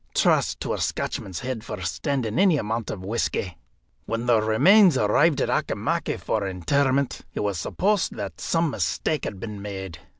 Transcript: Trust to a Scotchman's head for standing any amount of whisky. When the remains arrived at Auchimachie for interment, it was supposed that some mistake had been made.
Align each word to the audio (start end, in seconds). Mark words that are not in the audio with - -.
Trust 0.15 0.59
to 0.61 0.73
a 0.73 0.79
Scotchman's 0.79 1.41
head 1.41 1.63
for 1.63 1.79
standing 1.83 2.39
any 2.39 2.57
amount 2.57 2.89
of 2.89 3.05
whisky. 3.05 3.55
When 4.07 4.25
the 4.25 4.41
remains 4.41 4.97
arrived 4.97 5.41
at 5.41 5.49
Auchimachie 5.49 6.19
for 6.19 6.47
interment, 6.47 7.21
it 7.35 7.41
was 7.41 7.59
supposed 7.59 8.15
that 8.15 8.41
some 8.41 8.71
mistake 8.71 9.25
had 9.25 9.39
been 9.39 9.61
made. 9.61 9.99